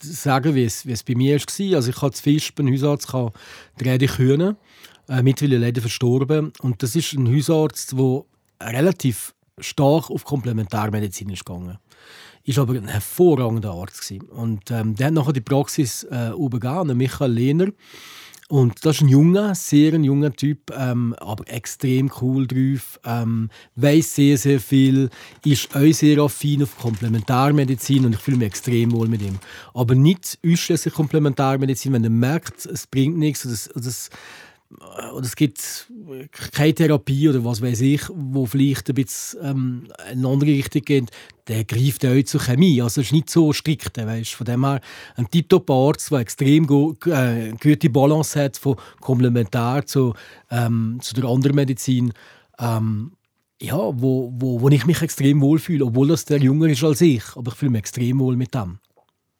[0.00, 1.76] sagen, wie es, wie es bei mir war.
[1.76, 3.12] Also ich hatte zu Fisch beim Hausarzt
[3.78, 4.56] drei Kühe,
[5.08, 6.52] äh, mittlerweile leider verstorben.
[6.60, 8.24] Und das ist ein Hausarzt, der
[8.60, 11.78] relativ stark auf Komplementärmedizin ist gegangen
[12.46, 14.28] ist aber ein hervorragender Arzt gewesen.
[14.28, 17.68] und ähm, der hat nachher die Praxis äh, übergeben, Michael Lehner
[18.54, 23.50] und das ist ein junger, sehr ein junger Typ, ähm, aber extrem cool drauf, ähm,
[23.74, 25.10] weiß sehr, sehr viel,
[25.44, 29.40] ist auch sehr affin auf Komplementärmedizin und ich fühle mich extrem wohl mit ihm.
[29.74, 34.08] Aber nicht ausschließlich Komplementärmedizin, wenn er merkt, es bringt nichts, oder es,
[34.80, 35.88] oder es oder es gibt
[36.52, 41.10] keine Therapie oder was weiß ich, wo vielleicht ein bisschen ähm, eine andere Richtung geht,
[41.46, 42.80] der greift auch zur Chemie.
[42.80, 43.96] Also es ist nicht so strikt.
[43.96, 44.32] Weißt?
[44.32, 44.80] Von dem her
[45.16, 50.14] ein Tiptop-Arzt, der extrem go, äh, gute Balance hat von komplementär zu,
[50.50, 52.12] ähm, zu der anderen Medizin.
[52.58, 53.12] Ähm,
[53.60, 57.00] ja, wo, wo, wo ich mich extrem wohl fühle, obwohl das der jünger ist als
[57.00, 57.24] ich.
[57.36, 58.78] Aber ich fühle mich extrem wohl mit dem.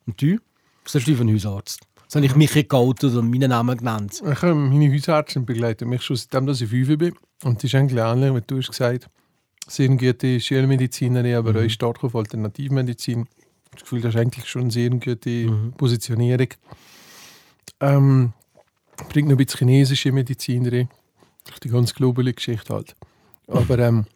[0.06, 0.38] Und du?
[0.84, 1.80] Was hast du für einen Hausarzt?
[2.14, 4.22] Das habe ich Michi geoutet und meinen Namen genannt.
[4.24, 7.12] Ich habe meine Hausärztin begleitet mich schon seitdem, dass ich fünf bin.
[7.42, 9.10] Und die ist eigentlich ähnlich, wie du hast gesagt
[9.66, 11.66] sehr gute Schulmedizinerin, aber mhm.
[11.66, 13.26] auch stark auf Alternativmedizin.
[13.72, 15.72] Das Gefühl, das ist eigentlich schon eine sehr gute mhm.
[15.72, 16.46] Positionierung.
[17.80, 18.32] Ähm,
[19.08, 20.88] bringt noch ein bisschen chinesische Medizin rein.
[21.64, 22.94] Die ganz globale Geschichte halt.
[23.48, 24.06] Aber, ähm,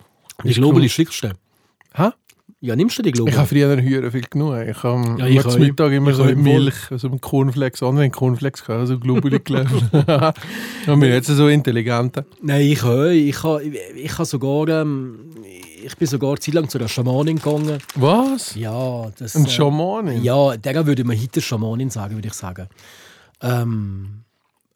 [0.45, 1.33] die globale schickst du?
[1.95, 2.11] Hä?
[2.61, 3.33] Ja, nimmst du die Global?
[3.33, 4.57] Ich habe früher Hühner viel genug.
[4.67, 8.65] Ich habe ja, ich zum Mittag immer so mit Milch, also mit Cornflakes, andere Cornflakes
[8.65, 9.89] gehabt, also Globuli gelaufen.
[10.89, 12.25] Und wir jetzt so intelligent.
[12.43, 13.05] Nein, ich auch.
[13.05, 15.31] Ich, habe, ich, habe sogar, ähm,
[15.85, 17.79] ich bin sogar eine Zeit lang zu einer Schamanin gegangen.
[17.95, 18.57] Was?
[18.57, 19.09] Ja.
[19.17, 20.25] Das, Ein äh, Schamanin?
[20.25, 22.67] Ja, der würde man heute Schamanin sagen, würde ich sagen.
[23.41, 24.25] Ähm,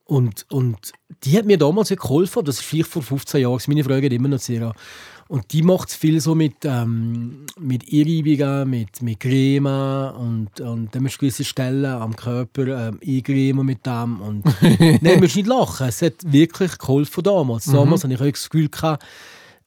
[0.05, 0.93] und, und
[1.25, 4.39] die hat mir damals geholfen, das ist vielleicht vor 15 Jahren, meine Frage immer noch
[4.39, 4.73] sehr
[5.33, 10.95] und die macht es viel so mit, ähm, mit Einreibungen, mit, mit Creme und, und
[10.95, 14.21] dann musst du gewisse Stellen am Körper ähm, eingremen mit dem.
[14.21, 14.45] Und
[15.01, 15.89] nein, musst nicht lachen.
[15.89, 17.67] Es hat wirklich geholfen damals.
[17.67, 17.73] Mhm.
[17.73, 19.07] Damals hatte ich auch das Gefühl, gehabt,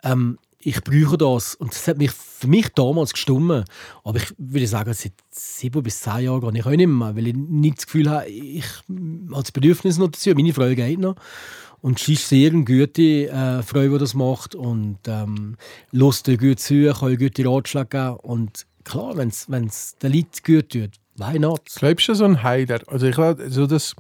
[0.04, 1.56] ähm, ich brauche das.
[1.56, 3.66] Und das hat mich für mich damals gestummen.
[4.04, 7.26] Aber ich würde sagen, seit sieben bis zehn Jahren gehe ich auch nicht mehr, weil
[7.26, 10.30] ich nicht das Gefühl habe, ich habe das Bedürfnis noch dazu.
[10.36, 11.16] Meine Frau geht noch.
[11.86, 15.56] Und sie ist sehr eine gute äh, Frau, die das macht und ähm,
[15.92, 18.16] lässt gut zu, kann gute Ratschläge geben.
[18.24, 21.62] Und klar, wenn es den Leuten gut tut, why not?
[21.76, 22.80] Glaubst du so ein Heiler?
[22.88, 23.96] Also ich habe so das,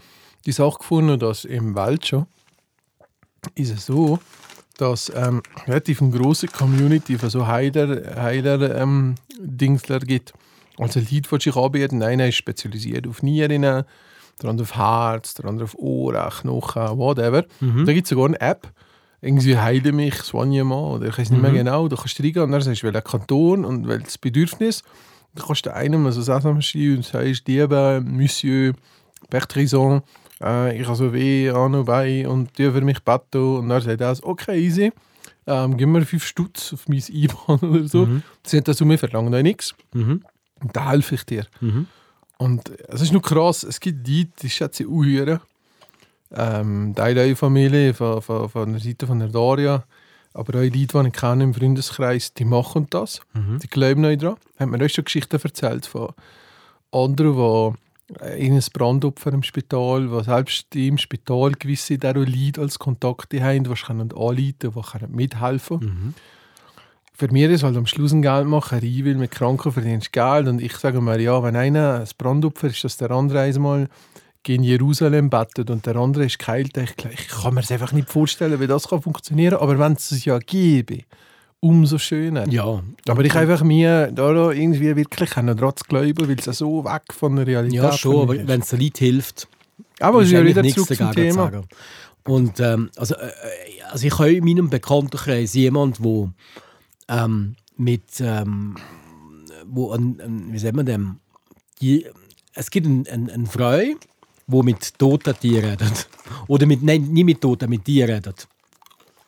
[0.47, 2.25] die Sache gefunden, dass im Welt schon
[3.53, 4.17] ist es so,
[4.77, 10.33] dass ähm, relativ eine große Community von so Heiler, Heiler ähm, Dingsler gibt.
[10.79, 13.85] Also Leute, die sich anbieten, einer ist spezialisiert auf Nieren,
[14.41, 17.45] der andere auf Herz, der andere auf Ohren, Knochen, whatever.
[17.59, 17.85] Mhm.
[17.85, 18.71] Da gibt es sogar eine App,
[19.21, 21.57] irgendwie «Heile mich, soigne mal» oder ich weiß nicht mehr mhm.
[21.57, 21.87] genau.
[21.87, 24.83] Du kannst reingehen und dann sagst du, welcher Kanton und welches Bedürfnis.
[25.33, 28.73] Dann kannst du einem so Sachen schreiben und sagst «Lieber Monsieur
[29.29, 30.01] Bertrison,
[30.41, 33.81] äh, ich habe so weh an und bei und du für mich beten» und dann
[33.81, 34.91] sagt er «Okay, easy».
[35.47, 38.05] Ähm, gib mir 5 Stutz auf mein IBAN oder so.
[38.05, 38.23] Mhm.
[38.43, 39.75] Sie hat das um mich verlangt, nichts.
[39.93, 40.23] Mhm.
[40.61, 41.45] Und da helfe ich dir.
[41.61, 41.87] Mhm.
[42.37, 45.39] Und es ist nur krass, es gibt Leute, die schätze ich auch
[46.35, 49.83] ähm, Teile Familie von, von, von der Seite von der Daria,
[50.33, 53.21] aber auch Leute, die ich kenne im Freundeskreis, die machen das.
[53.33, 53.59] Mhm.
[53.59, 54.35] Die glauben noch dran.
[54.59, 56.09] Hat mir auch schon Geschichten erzählt von
[56.91, 57.75] anderen,
[58.19, 63.41] die in ein Brandopfer im Spital, wo selbst die im Spital gewisse Leute als Kontakte
[63.41, 65.93] haben, die anrufen können, die mithelfen können.
[65.93, 66.13] Mhm
[67.17, 70.47] für mich ist halt am Schluss ein Geldmacherei, weil mit Kranken verdienst Geld.
[70.47, 73.87] Und ich sage mir, ja, wenn einer ein Brandopfer ist, dass der andere einmal
[74.47, 78.09] in Jerusalem bettet und der andere ist geheilt, ich, ich kann mir das einfach nicht
[78.09, 79.63] vorstellen, wie das kann funktionieren kann.
[79.63, 80.99] Aber wenn es es ja gäbe,
[81.61, 82.47] umso schöner.
[82.49, 82.83] Ja.
[83.07, 87.37] Aber ich einfach mir da irgendwie wirklich daran zu glauben, weil es so weg von
[87.37, 87.83] der Realität ist.
[87.83, 89.47] Ja, schon, aber wenn es den Leuten hilft,
[89.99, 91.45] aber ist ja wieder zurück zum Thema.
[91.45, 91.63] Sagen.
[92.27, 93.31] Und ähm, also, äh, äh,
[93.89, 96.33] also ich habe in meinem Bekanntenkreis jemanden, der
[97.07, 98.75] ähm, mit, ähm,
[99.65, 101.19] wo ein, wie sagt man dem,
[101.81, 102.05] die,
[102.53, 103.79] es gibt eine ein, ein Frau,
[104.47, 106.07] die mit toten Tieren redet.
[106.47, 108.47] Oder mit, nein, nicht mit toten, mit Tieren redet.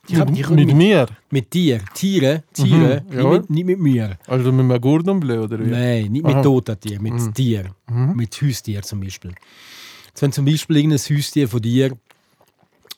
[0.10, 1.08] Die mit, die mit, mit, mir?
[1.30, 1.82] Mit dir.
[1.94, 4.18] Tiere, Tiere, mhm, nicht, mit, nicht, mit, mir.
[4.26, 5.70] Also mit einem Gordon Bleu oder wie?
[5.70, 6.36] Nein, nicht Aha.
[6.36, 7.34] mit toten Tieren, mit mhm.
[7.34, 7.76] Tier.
[7.90, 8.16] Mhm.
[8.16, 9.34] Mit Haustier zum Beispiel.
[10.08, 11.98] Jetzt, wenn zum Beispiel irgendein Haustier von dir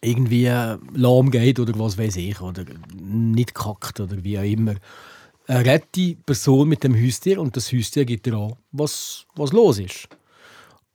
[0.01, 0.45] irgendwie
[0.93, 4.75] lahm geht oder was weiß ich, oder nicht kackt oder wie auch immer.
[5.47, 9.79] Eine rette Person mit dem Haustier und das Haustier gibt dir an, was, was los
[9.79, 10.07] ist.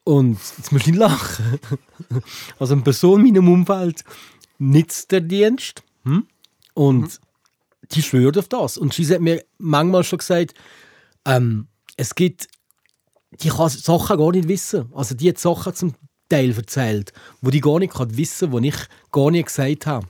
[0.04, 1.60] Und jetzt musst du nicht lachen.
[2.58, 4.04] Also eine Person in meinem Umfeld
[4.58, 6.26] nützt der Dienst hm?
[6.74, 7.88] und mhm.
[7.92, 8.76] die schwört auf das.
[8.76, 10.54] Und sie hat mir manchmal schon gesagt,
[11.24, 12.48] ähm, es gibt
[13.40, 14.90] die kann Sachen gar nicht wissen.
[14.94, 15.94] Also die hat Sachen zum
[16.28, 18.76] Teil erzählt, wo die gar nicht wissen kann, die ich
[19.12, 20.06] gar nicht gesagt habe.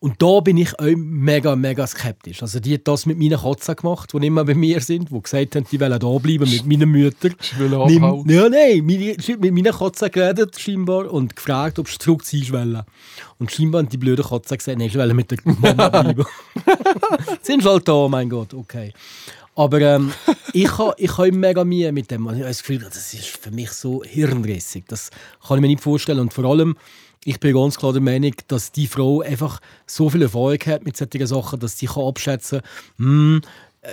[0.00, 2.42] Und da bin ich auch mega, mega skeptisch.
[2.42, 5.54] Also die hat das mit meinen Katzen gemacht, die immer bei mir sind, die gesagt
[5.54, 7.36] haben, die wollen da bleiben mit meinen Müttern.
[7.56, 8.28] wollen Nimm- abhauen.
[8.28, 12.82] Ja, nein, sie mit meinen Katzen geredet scheinbar und gefragt, ob sie zurückziehen wollen.
[13.38, 16.24] Und scheinbar haben die blöden Katzen gesagt, nein, sie wollen mit der Mama bleiben.
[17.42, 18.92] sind halt da, mein Gott, okay.
[19.54, 20.12] Aber ähm,
[20.52, 22.26] ich habe ich ha mega Mühe mit dem.
[22.26, 24.84] Also Ich habe das Gefühl, das ist für mich so hirnrissig.
[24.88, 25.10] Das
[25.46, 26.20] kann ich mir nicht vorstellen.
[26.20, 26.76] Und vor allem,
[27.24, 30.96] ich bin ganz klar der Meinung, dass die Frau einfach so viel Erfahrung hat mit
[30.96, 32.62] solchen Sachen, dass sie abschätzen
[32.96, 33.42] kann,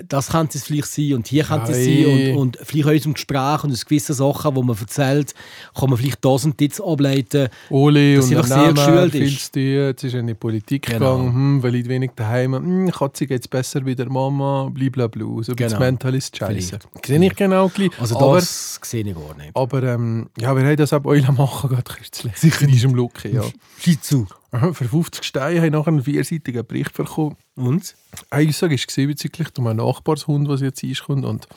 [0.08, 2.04] das könnte es vielleicht sein und hier könnte es Ei.
[2.04, 2.36] sein.
[2.36, 5.34] Und, und vielleicht auch aus dem Gespräch und aus gewissen Sachen, die man erzählt,
[5.74, 7.50] kann man vielleicht das und das ableiten.
[7.72, 9.54] Ole Dass sie doch sehr geschult ist.
[9.54, 11.18] tun, jetzt ist in die Politik Genau.
[11.18, 15.26] gegangen, hm, weil ich wenig daheim hm, Katze geht es besser wie der Mama, blablabla.
[15.42, 15.70] So genau.
[15.70, 15.80] Genau.
[15.80, 16.80] mental ist scheiße.
[17.04, 17.90] Sehe ich genau gleich.
[18.00, 19.56] Also aber, das sehe ich gar nicht.
[19.56, 22.38] aber ähm, ja, wir haben das auch Eulen machen gerade kürzlich.
[22.38, 23.42] Sicher in diesem Look, ja.
[23.80, 24.28] Sieh zu.
[24.52, 27.38] Aha, Für 50 Steine habe ich nachher einen vierseitigen Bericht bekommen.
[27.56, 27.96] Und?
[28.30, 31.26] Eine Aussage war bezüglich um einen Nachbarshund, was jetzt einkommt.
[31.26, 31.48] Und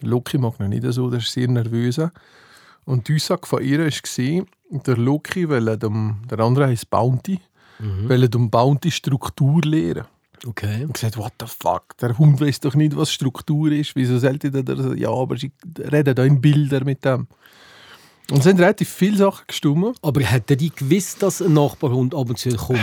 [0.00, 2.00] Loki mag noch nicht so, der ist sehr nervös.
[2.84, 7.38] Und die Aussage von ihr war, der Loki will dem, der andere heisst Bounty,
[8.08, 10.06] will dem Bounty Struktur lehren.
[10.44, 10.82] Okay.
[10.82, 13.94] Und gesagt, what the fuck, der Hund weiß doch nicht, was Struktur ist.
[13.94, 17.28] Wieso sollte der da so, ja, aber sie reden da in Bildern mit dem.
[18.30, 19.96] Und es sind relativ viele Sachen gestimmt.
[20.02, 22.80] Aber hätte die gewusst, dass ein Nachbarhund ab und zu kommt?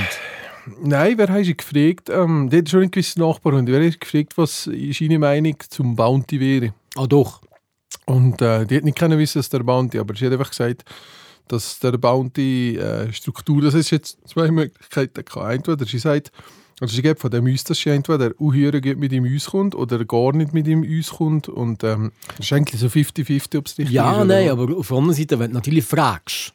[0.84, 2.10] Nein, wer hast du gefragt?
[2.10, 3.70] Ähm, der hat schon einen gewissen Nachbarhund.
[3.70, 6.74] Wer hat gefragt, was seine Meinung zum Bounty wäre?
[6.96, 7.42] Ah doch.
[8.06, 10.84] Und äh, die hat nicht können wissen, dass der Bounty, aber sie hat einfach gesagt,
[11.48, 15.24] dass der Bounty äh, Struktur, das ist jetzt zwei Möglichkeiten.
[15.50, 16.32] Entweder sie sagt,
[16.82, 20.32] also sie gibt von dem aus, dass entweder unhöher gut mit ihm auskommt oder gar
[20.34, 21.50] nicht mit ihm auskommt.
[21.50, 23.92] Und ähm, das ist eigentlich so 50-50, ob es richtig ist.
[23.92, 26.54] Ja, nein, aber auf der anderen Seite, wenn du natürlich fragst,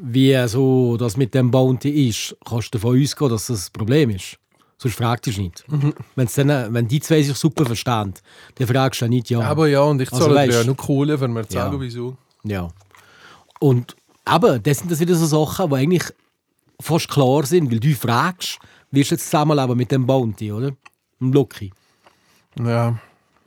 [0.00, 4.10] wie so das mit dem Bounty ist, kannst du davon ausgehen, dass das ein Problem
[4.10, 4.38] ist.
[4.80, 5.64] Sonst fragst du es nicht.
[5.66, 5.92] Mhm.
[6.14, 8.14] Wenn's dann, wenn die zwei sich super verstehen,
[8.54, 9.40] dann fragst du ja nicht, ja.
[9.40, 11.80] Aber ja, und ich Also zahle weisst- ja nur Kohle, wenn wir sagen, Ja.
[11.80, 12.16] wieso.
[12.44, 12.68] Ja.
[13.58, 16.04] Und aber das sind das wieder so Sachen, die eigentlich
[16.80, 18.58] fast klar sind, weil du fragst,
[18.90, 20.72] wirst du jetzt zusammenleben mit dem Bounty, oder?
[21.20, 21.72] Dem Loki.
[22.58, 22.98] Ja,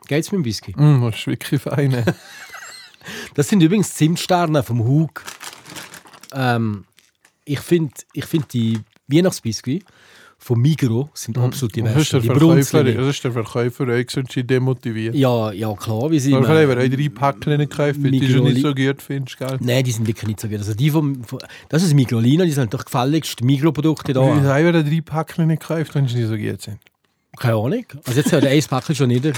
[0.07, 0.73] Geht's mit dem Whisky?
[0.75, 2.05] mm, das ist wirklich fein.
[3.33, 5.23] Das sind übrigens Zimtsterne vom Hug.
[6.33, 6.85] Ähm,
[7.45, 9.83] ich finde ich find die Weihnachtsbiskuit
[10.43, 12.13] vom Migros sind absolut die Das besten.
[12.13, 13.83] der Die Verkäufer, das ist der Verkäufer
[14.17, 15.13] und sie demotiviert.
[15.13, 18.19] Ja, ja, klar, wie sie Aber vielleicht, wenn ihr drei Packen nicht gekauft, weil du
[18.19, 19.57] die schon nicht so gut findest, gell?
[19.59, 20.57] Nein, die sind wirklich nicht so gut.
[20.57, 21.37] Also die vom, vom,
[21.69, 24.21] das ist Migrolina, die sind doch gefälligst Migros-Produkte Wie da.
[24.21, 26.79] haben wir drei Packen nicht gekauft, wenn sie nicht so gut sind?
[27.37, 27.85] Keine Ahnung.
[28.03, 29.33] Also jetzt hat der Eis Packel schon nieder.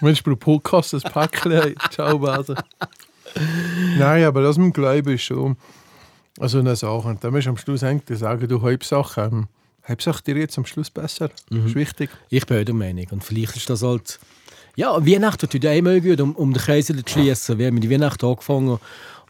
[0.00, 2.54] Wenn du pro Podcast ein Packen ciao, Base.
[3.98, 5.56] Nein, aber das mit dem Glauben ist schon
[6.38, 7.08] also eine Sache.
[7.08, 9.48] Und dann musst du am Schluss eigentlich sagen, du Hauptsache, ähm,
[9.86, 11.30] Hauptsache dir jetzt am Schluss besser.
[11.50, 12.10] Das ist wichtig.
[12.30, 13.06] Ich bin auch der Meinung.
[13.10, 14.18] Und vielleicht ist das halt.
[14.74, 17.58] Ja, Weihnachten tut ja immer gut, um, um den Kreis zu schließen.
[17.58, 18.78] Wir haben mit Weihnachten angefangen.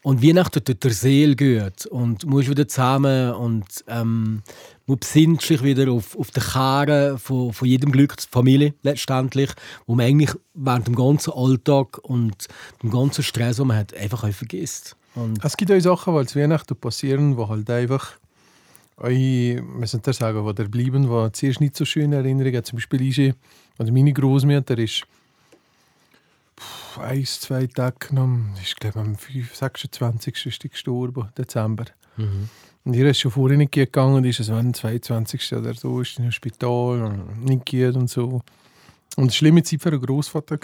[0.05, 1.87] Und Weihnachten tut der Seele gut.
[1.87, 4.43] Und du musst wieder zusammen und ähm,
[4.87, 9.51] du besinnst dich wieder auf, auf den Kern von, von jedem Glück der Familie letztendlich,
[9.87, 12.49] wo man eigentlich während dem ganzen Alltag und
[12.83, 14.97] dem ganzen Stress, den man hat, einfach auch vergisst.
[15.15, 18.13] Und Es gibt auch Sachen, die zu Weihnachten passieren, die halt einfach
[18.99, 22.65] euch, wir sind da sagen, die da bleiben, die zuerst nicht so schöne Erinnerungen haben.
[22.65, 23.37] Zum Beispiel ist,
[23.79, 25.05] also meine Großmutter ist
[26.59, 30.47] pff, eins, zwei Tage genommen, ich glaube am 5, 26.
[30.47, 31.87] ist gestorben, Dezember.
[32.85, 35.53] Und ihr ist schon vorher nicht gegangen, und ist es am 22.
[35.55, 38.25] oder so, ist in einem Spital und nicht gut und so.
[38.25, 38.43] Und
[39.07, 40.59] es war eine schlimme Zeit für den Großvater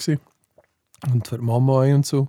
[1.12, 2.28] und für die Mama und so.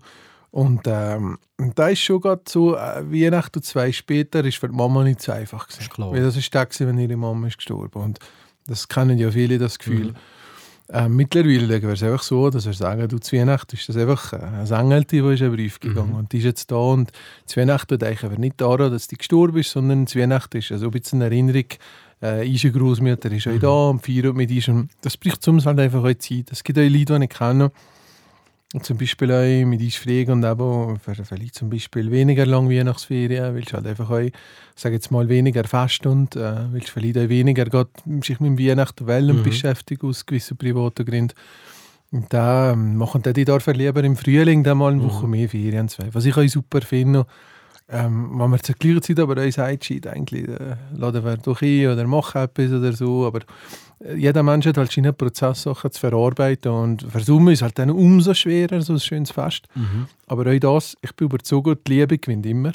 [0.52, 4.76] Und ähm, und da ist schon gerade so, äh, Weihnachten zwei später, ist für die
[4.76, 5.82] Mama nicht so einfach gewesen.
[5.82, 6.12] Ist klar.
[6.12, 8.02] Weil das ist der, gewesen, wenn ihre Mama ist gestorben.
[8.02, 8.20] Und
[8.66, 10.14] das kennen ja viele, das Gefühl.
[10.92, 14.34] Ähm, mittlerweile wäre es einfach so, dass wir sagen, du, zu Weihnachten ist das einfach
[14.34, 16.16] äh, ein Engelti, der ist einen Brief gegangen.
[16.16, 17.12] Und die ist jetzt da und
[17.46, 20.72] zu Weihnachten denke ich aber nicht daran, dass die gestorben ist, sondern zu Weihnachten ist
[20.72, 21.66] also ein bisschen eine Erinnerung,
[22.24, 24.68] äh, ihre Großmutter ist auch da und feiert mit ihr.
[24.70, 26.52] Und Das bricht uns halt einfach auch Zeit.
[26.52, 27.72] Es gibt auch Leute, die ich kenne,
[28.74, 32.70] und zum Beispiel auch mit uns fragen und eben für vielleicht zum Beispiel weniger lang
[32.70, 34.30] Weihnachtsferien, weil du halt einfach auch,
[34.76, 37.90] sag jetzt mal, weniger fest und äh, weil du vielleicht auch weniger grad
[38.22, 41.34] sich mit dem Weihnachten wollen beschäftigen aus gewissen privaten Gründen.
[42.12, 45.90] Und da ähm, machen die dafür lieber im Frühling dann mal eine Woche mehr Ferien.
[45.90, 46.14] Zwei.
[46.14, 47.26] Was ich auch super finde,
[47.92, 51.88] ähm, wenn man zur gleichen Zeit aber uns einschiebt, eigentlich, äh, laden wir doch ein
[51.88, 53.40] oder machen etwas oder so, aber
[54.00, 58.34] äh, jeder Mensch hat halt seine Prozesssachen zu verarbeiten und versummen ist halt dann umso
[58.34, 59.68] schwerer, so ein schönes Fest.
[60.28, 62.74] Aber auch das, ich bin überzeugt, die Liebe gewinnt immer.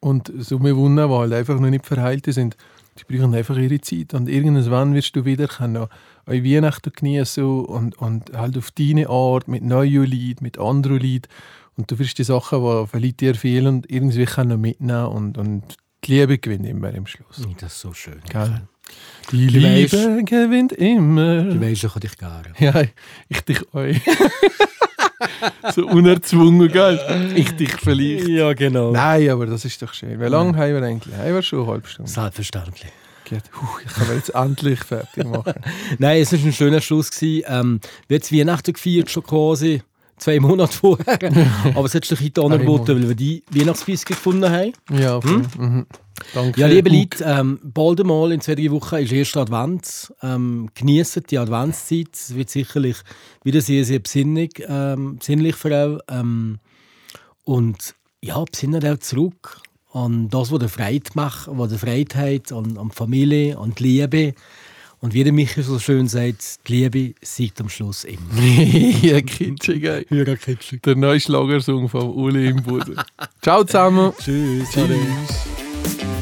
[0.00, 2.56] Und so eine Wunden, die halt einfach noch nicht verheilt sind,
[2.98, 4.14] die brauchen einfach ihre Zeit.
[4.14, 5.86] Und irgendwann wirst du wieder können,
[6.26, 11.28] eure Weihnachten genießen und, und halt auf deine Art, mit neuen Leuten, mit anderen Leuten.
[11.76, 15.62] Und du wirst die Sachen, die vielleicht dir fehlen, irgendwie können mitnehmen und, und
[16.04, 17.42] die Liebe gewinnt immer im Schluss.
[17.60, 18.20] Das ist so schön.
[18.28, 18.62] Gell?
[19.30, 21.60] Die Du Liebe weisst- gewinnt immer.
[21.60, 22.52] Weißt, ich habe dich gerne.
[22.58, 22.82] Ja,
[23.28, 24.00] ich dich euch.
[25.74, 27.32] so unerzwungen, gell?
[27.34, 28.28] Ich dich vielleicht.
[28.28, 28.90] Ja, genau.
[28.90, 30.20] Nein, aber das ist doch schön.
[30.20, 31.14] Wie lange haben wir eigentlich?
[31.16, 32.10] Haben wir schon eine halbe Stunde?
[32.10, 32.92] Selbstverständlich.
[33.30, 33.42] Gut.
[33.86, 35.54] Ich kann mir jetzt endlich fertig machen.
[35.98, 37.10] Nein, es war ein schöner Schluss.
[37.10, 37.44] Gewesen.
[37.48, 39.80] Ähm, wir haben Weihnachten gefeiert, schon quasi
[40.22, 41.18] zwei Monate vorher.
[41.74, 44.72] Aber es hat sich heute angeboten, weil wir die Weihnachtsbiscuit gefunden haben.
[44.90, 45.42] Ja, voll.
[45.58, 45.86] Mhm.
[46.34, 46.60] Danke.
[46.60, 46.90] Ja, liebe.
[46.90, 50.12] Leute, ähm, bald einmal in zwei, drei Wochen ist erster Advent.
[50.22, 52.10] Ähm, genießt die Adventszeit.
[52.12, 52.96] Es wird sicherlich
[53.42, 56.00] wieder sehr, sehr besinnlich, ähm, besinnlich für euch.
[56.08, 56.58] Ähm,
[57.44, 59.60] und ja, besinnen auch zurück
[59.92, 63.74] an das, was der Freude macht, was der Freude hat, an, an die Familie, an
[63.74, 64.34] die Liebe.
[65.02, 68.20] Und wie der Michael so schön sagt, die Liebe siegt am Schluss immer.
[69.02, 70.06] ja, kitschig, ey.
[70.08, 70.80] Höher kitschig.
[70.82, 72.96] Der neue Schlagersong von Uli im Boden.
[73.42, 74.12] Ciao zusammen.
[74.20, 74.70] Tschüss.
[74.70, 76.21] Tschüss.